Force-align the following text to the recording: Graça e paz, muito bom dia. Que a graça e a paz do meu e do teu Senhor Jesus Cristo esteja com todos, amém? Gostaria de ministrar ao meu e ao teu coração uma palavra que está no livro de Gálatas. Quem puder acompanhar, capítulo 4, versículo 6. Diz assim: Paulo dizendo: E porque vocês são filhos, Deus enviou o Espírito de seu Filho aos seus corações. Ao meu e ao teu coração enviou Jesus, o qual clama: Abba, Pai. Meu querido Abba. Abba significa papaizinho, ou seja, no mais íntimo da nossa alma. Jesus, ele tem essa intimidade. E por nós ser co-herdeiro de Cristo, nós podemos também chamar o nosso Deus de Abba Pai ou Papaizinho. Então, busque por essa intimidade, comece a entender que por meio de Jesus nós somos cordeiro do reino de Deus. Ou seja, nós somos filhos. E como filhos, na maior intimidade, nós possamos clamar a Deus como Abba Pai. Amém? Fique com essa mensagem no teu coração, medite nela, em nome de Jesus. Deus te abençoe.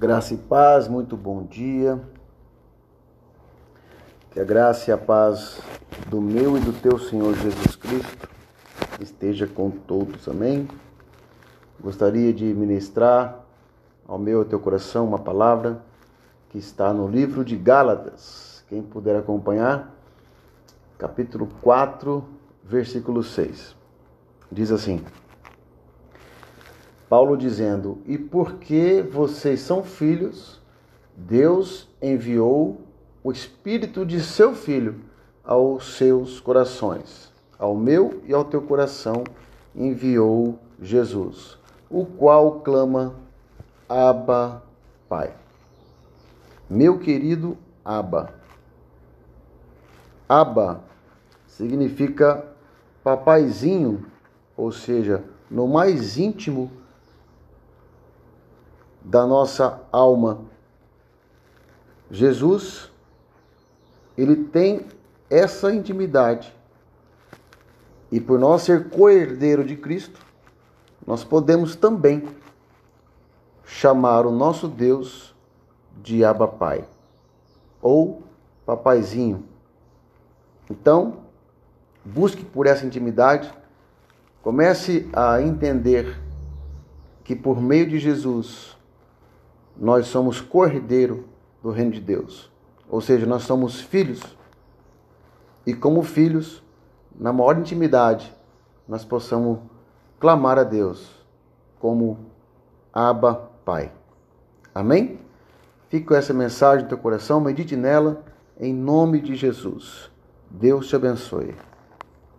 Graça 0.00 0.32
e 0.32 0.38
paz, 0.38 0.88
muito 0.88 1.14
bom 1.14 1.42
dia. 1.42 2.00
Que 4.30 4.40
a 4.40 4.44
graça 4.44 4.90
e 4.90 4.94
a 4.94 4.96
paz 4.96 5.60
do 6.08 6.22
meu 6.22 6.56
e 6.56 6.60
do 6.60 6.72
teu 6.72 6.98
Senhor 6.98 7.34
Jesus 7.34 7.76
Cristo 7.76 8.26
esteja 8.98 9.46
com 9.46 9.70
todos, 9.70 10.26
amém? 10.26 10.66
Gostaria 11.78 12.32
de 12.32 12.46
ministrar 12.46 13.44
ao 14.08 14.18
meu 14.18 14.38
e 14.38 14.42
ao 14.42 14.48
teu 14.48 14.58
coração 14.58 15.06
uma 15.06 15.18
palavra 15.18 15.82
que 16.48 16.56
está 16.56 16.94
no 16.94 17.06
livro 17.06 17.44
de 17.44 17.54
Gálatas. 17.54 18.64
Quem 18.70 18.82
puder 18.82 19.16
acompanhar, 19.16 19.94
capítulo 20.96 21.46
4, 21.60 22.24
versículo 22.64 23.22
6. 23.22 23.76
Diz 24.50 24.72
assim: 24.72 25.04
Paulo 27.10 27.36
dizendo: 27.36 27.98
E 28.06 28.16
porque 28.16 29.02
vocês 29.02 29.58
são 29.58 29.82
filhos, 29.82 30.60
Deus 31.16 31.88
enviou 32.00 32.82
o 33.24 33.32
Espírito 33.32 34.06
de 34.06 34.20
seu 34.20 34.54
Filho 34.54 35.00
aos 35.44 35.96
seus 35.96 36.38
corações. 36.38 37.32
Ao 37.58 37.74
meu 37.74 38.22
e 38.26 38.32
ao 38.32 38.44
teu 38.44 38.62
coração 38.62 39.24
enviou 39.74 40.56
Jesus, 40.80 41.58
o 41.90 42.06
qual 42.06 42.60
clama: 42.60 43.16
Abba, 43.88 44.62
Pai. 45.08 45.34
Meu 46.68 47.00
querido 47.00 47.58
Abba. 47.84 48.32
Abba 50.28 50.80
significa 51.48 52.46
papaizinho, 53.02 54.06
ou 54.56 54.70
seja, 54.70 55.24
no 55.50 55.66
mais 55.66 56.16
íntimo 56.16 56.70
da 59.02 59.26
nossa 59.26 59.82
alma. 59.90 60.42
Jesus, 62.10 62.90
ele 64.16 64.36
tem 64.44 64.86
essa 65.28 65.72
intimidade. 65.72 66.54
E 68.10 68.20
por 68.20 68.38
nós 68.38 68.62
ser 68.62 68.90
co-herdeiro 68.90 69.64
de 69.64 69.76
Cristo, 69.76 70.20
nós 71.06 71.22
podemos 71.22 71.76
também 71.76 72.28
chamar 73.64 74.26
o 74.26 74.32
nosso 74.32 74.66
Deus 74.66 75.34
de 76.02 76.24
Abba 76.24 76.48
Pai 76.48 76.84
ou 77.80 78.22
Papaizinho. 78.66 79.44
Então, 80.68 81.18
busque 82.04 82.44
por 82.44 82.66
essa 82.66 82.84
intimidade, 82.84 83.52
comece 84.42 85.08
a 85.12 85.40
entender 85.40 86.20
que 87.22 87.36
por 87.36 87.60
meio 87.60 87.88
de 87.88 87.98
Jesus 87.98 88.76
nós 89.80 90.08
somos 90.08 90.42
cordeiro 90.42 91.24
do 91.62 91.70
reino 91.70 91.92
de 91.92 92.00
Deus. 92.00 92.50
Ou 92.88 93.00
seja, 93.00 93.24
nós 93.24 93.44
somos 93.44 93.80
filhos. 93.80 94.20
E 95.66 95.72
como 95.72 96.02
filhos, 96.02 96.62
na 97.18 97.32
maior 97.32 97.58
intimidade, 97.58 98.34
nós 98.86 99.04
possamos 99.04 99.58
clamar 100.18 100.58
a 100.58 100.64
Deus 100.64 101.10
como 101.78 102.18
Abba 102.92 103.50
Pai. 103.64 103.90
Amém? 104.74 105.18
Fique 105.88 106.06
com 106.06 106.14
essa 106.14 106.34
mensagem 106.34 106.84
no 106.84 106.88
teu 106.88 106.98
coração, 106.98 107.40
medite 107.40 107.74
nela, 107.74 108.22
em 108.58 108.74
nome 108.74 109.20
de 109.20 109.34
Jesus. 109.34 110.10
Deus 110.50 110.88
te 110.88 110.96
abençoe. 110.96 111.54